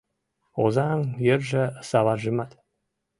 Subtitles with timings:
[0.63, 2.51] Озаҥ йырже саваржымат